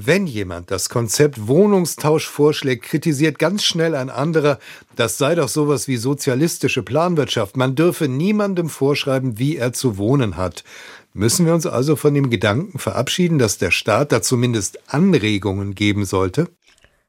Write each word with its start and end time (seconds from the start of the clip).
Wenn 0.00 0.28
jemand 0.28 0.70
das 0.70 0.90
Konzept 0.90 1.48
Wohnungstausch 1.48 2.28
vorschlägt, 2.28 2.84
kritisiert 2.84 3.40
ganz 3.40 3.64
schnell 3.64 3.96
ein 3.96 4.10
anderer, 4.10 4.60
das 4.94 5.18
sei 5.18 5.34
doch 5.34 5.48
sowas 5.48 5.88
wie 5.88 5.96
sozialistische 5.96 6.84
Planwirtschaft. 6.84 7.56
Man 7.56 7.74
dürfe 7.74 8.06
niemandem 8.06 8.68
vorschreiben, 8.68 9.40
wie 9.40 9.56
er 9.56 9.72
zu 9.72 9.98
wohnen 9.98 10.36
hat. 10.36 10.62
Müssen 11.14 11.46
wir 11.46 11.52
uns 11.52 11.66
also 11.66 11.96
von 11.96 12.14
dem 12.14 12.30
Gedanken 12.30 12.78
verabschieden, 12.78 13.40
dass 13.40 13.58
der 13.58 13.72
Staat 13.72 14.12
da 14.12 14.22
zumindest 14.22 14.78
Anregungen 14.86 15.74
geben 15.74 16.04
sollte? 16.04 16.46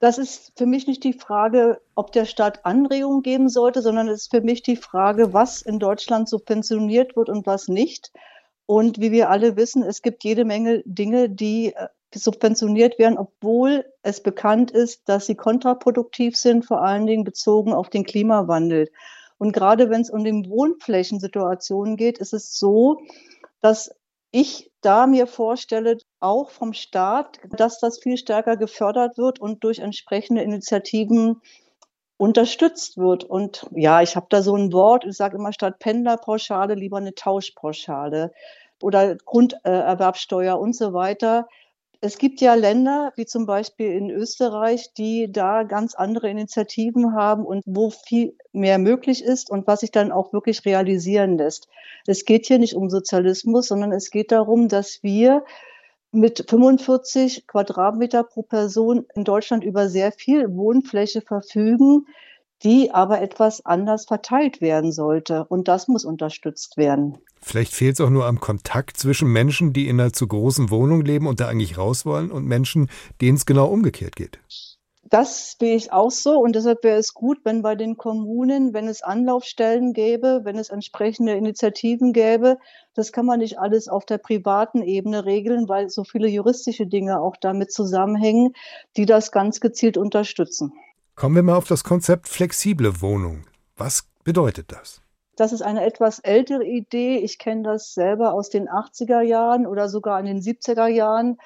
Das 0.00 0.18
ist 0.18 0.50
für 0.56 0.66
mich 0.66 0.88
nicht 0.88 1.04
die 1.04 1.12
Frage, 1.12 1.80
ob 1.94 2.10
der 2.10 2.24
Staat 2.24 2.66
Anregungen 2.66 3.22
geben 3.22 3.48
sollte, 3.48 3.80
sondern 3.80 4.08
es 4.08 4.22
ist 4.22 4.32
für 4.32 4.40
mich 4.40 4.64
die 4.64 4.76
Frage, 4.76 5.32
was 5.32 5.62
in 5.62 5.78
Deutschland 5.78 6.28
subventioniert 6.28 7.14
wird 7.14 7.28
und 7.28 7.46
was 7.46 7.68
nicht. 7.68 8.10
Und 8.66 8.98
wie 9.00 9.12
wir 9.12 9.30
alle 9.30 9.54
wissen, 9.54 9.84
es 9.84 10.02
gibt 10.02 10.24
jede 10.24 10.44
Menge 10.44 10.82
Dinge, 10.84 11.30
die 11.30 11.74
äh, 11.76 11.86
subventioniert 12.18 12.98
werden, 12.98 13.18
obwohl 13.18 13.84
es 14.02 14.22
bekannt 14.22 14.70
ist, 14.70 15.08
dass 15.08 15.26
sie 15.26 15.34
kontraproduktiv 15.34 16.36
sind, 16.36 16.64
vor 16.64 16.82
allen 16.82 17.06
Dingen 17.06 17.24
bezogen 17.24 17.72
auf 17.72 17.90
den 17.90 18.04
Klimawandel. 18.04 18.90
Und 19.38 19.52
gerade 19.52 19.90
wenn 19.90 20.02
es 20.02 20.10
um 20.10 20.24
die 20.24 20.48
Wohnflächensituationen 20.48 21.96
geht, 21.96 22.18
ist 22.18 22.32
es 22.32 22.58
so, 22.58 23.00
dass 23.60 23.94
ich 24.30 24.70
da 24.80 25.06
mir 25.06 25.26
vorstelle, 25.26 25.98
auch 26.20 26.50
vom 26.50 26.72
Staat, 26.72 27.38
dass 27.50 27.78
das 27.78 27.98
viel 27.98 28.16
stärker 28.16 28.56
gefördert 28.56 29.18
wird 29.18 29.40
und 29.40 29.62
durch 29.64 29.78
entsprechende 29.78 30.42
Initiativen 30.42 31.40
unterstützt 32.16 32.98
wird. 32.98 33.24
Und 33.24 33.66
ja, 33.72 34.00
ich 34.00 34.16
habe 34.16 34.26
da 34.28 34.42
so 34.42 34.56
ein 34.56 34.72
Wort, 34.72 35.04
ich 35.04 35.16
sage 35.16 35.36
immer 35.36 35.52
statt 35.52 35.80
Pendlerpauschale 35.80 36.74
lieber 36.74 36.98
eine 36.98 37.14
Tauschpauschale 37.14 38.32
oder 38.80 39.16
Grunderwerbsteuer 39.16 40.58
und 40.58 40.74
so 40.76 40.92
weiter. 40.92 41.48
Es 42.04 42.18
gibt 42.18 42.40
ja 42.40 42.54
Länder, 42.54 43.12
wie 43.14 43.26
zum 43.26 43.46
Beispiel 43.46 43.92
in 43.92 44.10
Österreich, 44.10 44.92
die 44.94 45.30
da 45.30 45.62
ganz 45.62 45.94
andere 45.94 46.28
Initiativen 46.28 47.14
haben 47.14 47.46
und 47.46 47.62
wo 47.64 47.90
viel 47.90 48.36
mehr 48.52 48.78
möglich 48.78 49.22
ist 49.22 49.52
und 49.52 49.68
was 49.68 49.80
sich 49.80 49.92
dann 49.92 50.10
auch 50.10 50.32
wirklich 50.32 50.64
realisieren 50.64 51.38
lässt. 51.38 51.68
Es 52.08 52.24
geht 52.24 52.46
hier 52.46 52.58
nicht 52.58 52.74
um 52.74 52.90
Sozialismus, 52.90 53.68
sondern 53.68 53.92
es 53.92 54.10
geht 54.10 54.32
darum, 54.32 54.66
dass 54.66 55.04
wir 55.04 55.44
mit 56.10 56.44
45 56.50 57.46
Quadratmeter 57.46 58.24
pro 58.24 58.42
Person 58.42 59.06
in 59.14 59.22
Deutschland 59.22 59.62
über 59.62 59.88
sehr 59.88 60.10
viel 60.10 60.52
Wohnfläche 60.56 61.20
verfügen, 61.20 62.06
die 62.62 62.90
aber 62.92 63.20
etwas 63.20 63.64
anders 63.64 64.06
verteilt 64.06 64.60
werden 64.60 64.92
sollte. 64.92 65.44
Und 65.48 65.68
das 65.68 65.88
muss 65.88 66.04
unterstützt 66.04 66.76
werden. 66.76 67.18
Vielleicht 67.40 67.72
fehlt 67.72 67.94
es 67.94 68.00
auch 68.00 68.10
nur 68.10 68.26
am 68.26 68.40
Kontakt 68.40 68.96
zwischen 68.96 69.28
Menschen, 69.28 69.72
die 69.72 69.88
in 69.88 70.00
einer 70.00 70.12
zu 70.12 70.28
großen 70.28 70.70
Wohnung 70.70 71.02
leben 71.02 71.26
und 71.26 71.40
da 71.40 71.48
eigentlich 71.48 71.76
raus 71.76 72.06
wollen, 72.06 72.30
und 72.30 72.46
Menschen, 72.46 72.88
denen 73.20 73.36
es 73.36 73.46
genau 73.46 73.66
umgekehrt 73.66 74.14
geht. 74.14 74.38
Das 75.12 75.56
sehe 75.60 75.76
ich 75.76 75.92
auch 75.92 76.10
so 76.10 76.38
und 76.38 76.56
deshalb 76.56 76.82
wäre 76.84 76.98
es 76.98 77.12
gut, 77.12 77.40
wenn 77.44 77.60
bei 77.60 77.74
den 77.74 77.98
Kommunen, 77.98 78.72
wenn 78.72 78.88
es 78.88 79.02
Anlaufstellen 79.02 79.92
gäbe, 79.92 80.40
wenn 80.44 80.56
es 80.56 80.70
entsprechende 80.70 81.34
Initiativen 81.34 82.14
gäbe, 82.14 82.56
das 82.94 83.12
kann 83.12 83.26
man 83.26 83.40
nicht 83.40 83.58
alles 83.58 83.88
auf 83.88 84.06
der 84.06 84.16
privaten 84.16 84.80
Ebene 84.80 85.26
regeln, 85.26 85.68
weil 85.68 85.90
so 85.90 86.04
viele 86.04 86.28
juristische 86.28 86.86
Dinge 86.86 87.20
auch 87.20 87.36
damit 87.38 87.72
zusammenhängen, 87.72 88.54
die 88.96 89.04
das 89.04 89.32
ganz 89.32 89.60
gezielt 89.60 89.98
unterstützen. 89.98 90.72
Kommen 91.22 91.36
wir 91.36 91.44
mal 91.44 91.54
auf 91.54 91.68
das 91.68 91.84
Konzept 91.84 92.28
flexible 92.28 93.00
Wohnung. 93.00 93.44
Was 93.76 94.08
bedeutet 94.24 94.72
das? 94.72 95.02
Das 95.36 95.52
ist 95.52 95.62
eine 95.62 95.84
etwas 95.84 96.18
ältere 96.18 96.64
Idee. 96.64 97.18
Ich 97.18 97.38
kenne 97.38 97.62
das 97.62 97.94
selber 97.94 98.32
aus 98.32 98.50
den 98.50 98.68
80er 98.68 99.20
Jahren 99.20 99.68
oder 99.68 99.88
sogar 99.88 100.18
in 100.18 100.26
den 100.26 100.40
70er 100.40 100.88
Jahren, 100.88 101.38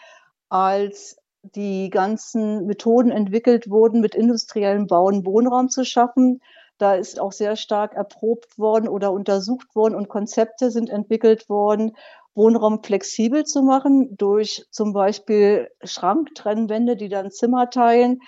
als 0.49 1.19
die 1.43 1.91
ganzen 1.91 2.65
Methoden 2.65 3.11
entwickelt 3.11 3.69
wurden, 3.69 4.01
mit 4.01 4.15
industriellem 4.15 4.87
Bauen 4.87 5.27
Wohnraum 5.27 5.69
zu 5.69 5.85
schaffen. 5.85 6.41
Da 6.79 6.95
ist 6.95 7.21
auch 7.21 7.33
sehr 7.33 7.57
stark 7.57 7.93
erprobt 7.93 8.59
worden 8.59 8.89
oder 8.89 9.13
untersucht 9.13 9.77
worden 9.77 9.95
und 9.95 10.09
Konzepte 10.09 10.71
sind 10.71 10.89
entwickelt 10.89 11.51
worden, 11.51 11.95
Wohnraum 12.35 12.83
flexibel 12.83 13.45
zu 13.45 13.63
machen 13.63 14.17
durch 14.17 14.65
zum 14.71 14.95
Beispiel 14.95 15.69
Schranktrennwände, 15.85 16.97
die 16.97 17.11
dann 17.11 17.31
Zimmer 17.31 17.69
teilen 17.69 18.21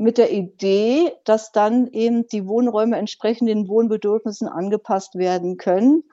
mit 0.00 0.18
der 0.18 0.32
Idee, 0.32 1.12
dass 1.24 1.52
dann 1.52 1.86
eben 1.88 2.26
die 2.26 2.46
Wohnräume 2.46 2.96
entsprechend 2.96 3.48
den 3.48 3.68
Wohnbedürfnissen 3.68 4.48
angepasst 4.48 5.14
werden 5.16 5.58
können. 5.58 6.04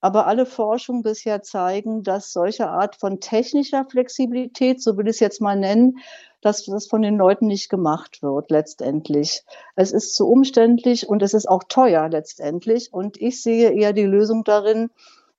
Aber 0.00 0.26
alle 0.26 0.46
Forschungen 0.46 1.02
bisher 1.02 1.42
zeigen, 1.42 2.02
dass 2.02 2.32
solche 2.32 2.68
Art 2.68 2.96
von 2.96 3.20
technischer 3.20 3.86
Flexibilität, 3.88 4.82
so 4.82 4.96
will 4.96 5.06
ich 5.06 5.16
es 5.16 5.20
jetzt 5.20 5.40
mal 5.40 5.56
nennen, 5.56 5.98
dass 6.42 6.64
das 6.64 6.86
von 6.86 7.02
den 7.02 7.16
Leuten 7.16 7.46
nicht 7.46 7.70
gemacht 7.70 8.22
wird 8.22 8.50
letztendlich. 8.50 9.42
Es 9.74 9.92
ist 9.92 10.14
zu 10.14 10.28
umständlich 10.28 11.08
und 11.08 11.22
es 11.22 11.32
ist 11.32 11.48
auch 11.48 11.64
teuer 11.64 12.08
letztendlich. 12.08 12.92
Und 12.92 13.20
ich 13.20 13.42
sehe 13.42 13.70
eher 13.70 13.92
die 13.92 14.04
Lösung 14.04 14.44
darin, 14.44 14.90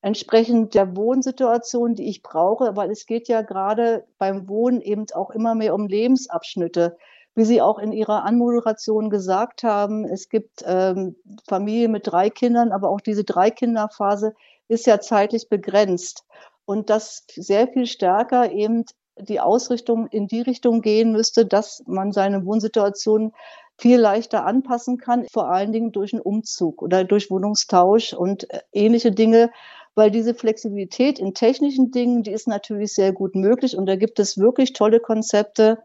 entsprechend 0.01 0.73
der 0.75 0.96
Wohnsituation, 0.96 1.96
die 1.96 2.09
ich 2.09 2.23
brauche, 2.23 2.75
weil 2.75 2.91
es 2.91 3.06
geht 3.06 3.28
ja 3.28 3.41
gerade 3.41 4.06
beim 4.17 4.47
Wohnen 4.47 4.81
eben 4.81 5.06
auch 5.13 5.31
immer 5.31 5.56
mehr 5.56 5.75
um 5.75 5.88
Lebensabschnitte 5.88 6.97
wie 7.38 7.46
Sie 7.46 7.62
auch 7.62 7.78
in 7.78 7.92
Ihrer 7.92 8.25
Anmoderation 8.25 9.12
gesagt 9.12 9.62
haben, 9.62 10.06
es 10.06 10.28
gibt 10.28 10.64
ähm, 10.66 11.16
Familien 11.48 11.92
mit 11.92 12.08
drei 12.08 12.31
Kindern, 12.31 12.72
aber 12.72 12.90
auch 12.90 13.00
diese 13.00 13.24
Drei-Kinder-Phase 13.24 14.34
ist 14.68 14.88
ja 14.88 15.00
zeitlich 15.00 15.47
begrenzt. 15.47 16.26
Und 16.66 16.90
dass 16.90 17.26
sehr 17.36 17.68
viel 17.68 17.86
stärker 17.86 18.52
eben 18.52 18.86
die 19.20 19.40
Ausrichtung 19.40 20.08
in 20.08 20.28
die 20.28 20.42
Richtung 20.42 20.81
gehen 20.81 21.12
müsste, 21.12 21.46
dass 21.46 21.84
man 21.86 22.12
seine 22.12 22.44
Wohnsituation 22.44 23.34
viel 23.78 24.00
leichter 24.00 24.44
anpassen 24.44 24.97
kann, 24.97 25.28
vor 25.31 25.52
allen 25.52 25.72
Dingen 25.72 25.92
durch 25.92 26.14
einen 26.14 26.24
Umzug 26.24 26.81
oder 26.81 27.03
durch 27.03 27.30
Wohnungstausch 27.30 28.14
und 28.14 28.50
äh, 28.50 28.62
ähnliche 28.74 29.12
Dinge, 29.12 29.52
weil 29.94 30.09
diese 30.09 30.34
Flexibilität 30.34 31.20
in 31.20 31.36
technischen 31.36 31.92
Dingen, 31.92 32.24
die 32.24 32.31
ist 32.31 32.47
natürlich 32.47 32.96
sehr 32.96 33.14
gut 33.14 33.36
möglich 33.36 33.78
und 33.78 33.86
da 33.86 33.96
gibt 33.96 34.18
es 34.18 34.40
wirklich 34.40 34.74
tolle 34.74 35.00
Konzepte, 35.00 35.78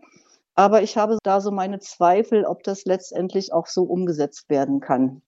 aber 0.54 0.82
ich 0.82 0.96
habe 0.96 1.18
da 1.22 1.40
so 1.40 1.50
meine 1.50 1.78
Zweifel, 1.78 2.44
ob 2.44 2.62
das 2.62 2.84
letztendlich 2.84 3.52
auch 3.52 3.66
so 3.66 3.82
umgesetzt 3.82 4.48
werden 4.48 4.80
kann. 4.80 5.22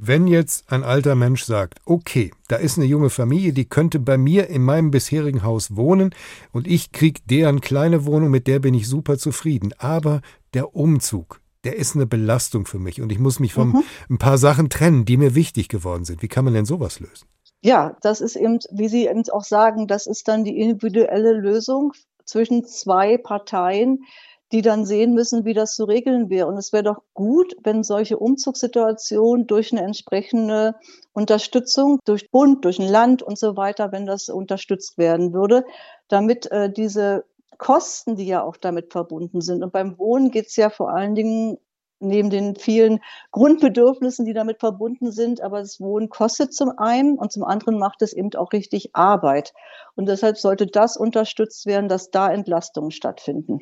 Wenn 0.00 0.28
jetzt 0.28 0.70
ein 0.70 0.84
alter 0.84 1.16
Mensch 1.16 1.42
sagt, 1.42 1.80
okay, 1.84 2.30
da 2.46 2.54
ist 2.54 2.78
eine 2.78 2.86
junge 2.86 3.10
Familie, 3.10 3.52
die 3.52 3.68
könnte 3.68 3.98
bei 3.98 4.16
mir 4.16 4.48
in 4.48 4.62
meinem 4.62 4.92
bisherigen 4.92 5.42
Haus 5.42 5.74
wohnen 5.74 6.14
und 6.52 6.68
ich 6.68 6.92
krieg 6.92 7.26
deren 7.26 7.60
kleine 7.60 8.06
Wohnung, 8.06 8.30
mit 8.30 8.46
der 8.46 8.60
bin 8.60 8.74
ich 8.74 8.88
super 8.88 9.18
zufrieden, 9.18 9.74
aber 9.78 10.20
der 10.54 10.76
Umzug, 10.76 11.40
der 11.64 11.76
ist 11.76 11.96
eine 11.96 12.06
Belastung 12.06 12.64
für 12.64 12.78
mich 12.78 13.02
und 13.02 13.10
ich 13.10 13.18
muss 13.18 13.40
mich 13.40 13.52
von 13.52 13.70
mhm. 13.70 13.82
ein 14.08 14.18
paar 14.18 14.38
Sachen 14.38 14.70
trennen, 14.70 15.04
die 15.04 15.16
mir 15.16 15.34
wichtig 15.34 15.68
geworden 15.68 16.04
sind. 16.04 16.22
Wie 16.22 16.28
kann 16.28 16.44
man 16.44 16.54
denn 16.54 16.64
sowas 16.64 17.00
lösen? 17.00 17.26
Ja, 17.60 17.96
das 18.02 18.20
ist 18.20 18.36
eben, 18.36 18.60
wie 18.70 18.88
Sie 18.88 19.06
eben 19.06 19.28
auch 19.30 19.42
sagen, 19.42 19.88
das 19.88 20.06
ist 20.06 20.28
dann 20.28 20.44
die 20.44 20.60
individuelle 20.60 21.32
Lösung 21.32 21.92
zwischen 22.24 22.64
zwei 22.64 23.18
Parteien, 23.18 24.04
die 24.52 24.62
dann 24.62 24.84
sehen 24.86 25.12
müssen, 25.12 25.44
wie 25.44 25.54
das 25.54 25.74
zu 25.74 25.84
regeln 25.84 26.30
wäre. 26.30 26.46
Und 26.46 26.56
es 26.56 26.72
wäre 26.72 26.84
doch 26.84 27.02
gut, 27.14 27.54
wenn 27.62 27.82
solche 27.82 28.18
Umzugssituationen 28.18 29.46
durch 29.46 29.72
eine 29.72 29.82
entsprechende 29.82 30.74
Unterstützung, 31.12 31.98
durch 32.04 32.30
Bund, 32.30 32.64
durch 32.64 32.78
ein 32.78 32.88
Land 32.88 33.22
und 33.22 33.38
so 33.38 33.56
weiter, 33.56 33.92
wenn 33.92 34.06
das 34.06 34.28
unterstützt 34.28 34.96
werden 34.96 35.32
würde, 35.32 35.64
damit 36.08 36.50
äh, 36.50 36.72
diese 36.72 37.24
Kosten, 37.58 38.16
die 38.16 38.26
ja 38.26 38.42
auch 38.42 38.56
damit 38.56 38.92
verbunden 38.92 39.40
sind. 39.40 39.62
Und 39.62 39.72
beim 39.72 39.98
Wohnen 39.98 40.30
geht 40.30 40.46
es 40.46 40.56
ja 40.56 40.70
vor 40.70 40.90
allen 40.90 41.14
Dingen 41.14 41.58
neben 42.00 42.30
den 42.30 42.54
vielen 42.54 43.00
Grundbedürfnissen, 43.32 44.24
die 44.24 44.32
damit 44.32 44.60
verbunden 44.60 45.10
sind. 45.10 45.40
Aber 45.42 45.58
das 45.58 45.80
Wohnen 45.80 46.08
kostet 46.08 46.54
zum 46.54 46.78
einen 46.78 47.18
und 47.18 47.32
zum 47.32 47.44
anderen 47.44 47.78
macht 47.78 48.02
es 48.02 48.12
eben 48.12 48.32
auch 48.34 48.52
richtig 48.52 48.94
Arbeit. 48.94 49.52
Und 49.96 50.06
deshalb 50.06 50.38
sollte 50.38 50.66
das 50.66 50.96
unterstützt 50.96 51.66
werden, 51.66 51.88
dass 51.88 52.10
da 52.10 52.30
Entlastungen 52.30 52.92
stattfinden. 52.92 53.60